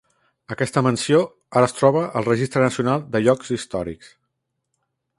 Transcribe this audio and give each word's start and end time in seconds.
Aquesta 0.53 0.81
mansió, 0.87 1.19
ara 1.61 1.69
es 1.71 1.77
troba 1.81 2.03
al 2.21 2.27
registre 2.31 2.65
nacional 2.67 3.07
de 3.17 3.25
llocs 3.27 3.55
històrics. 3.59 4.13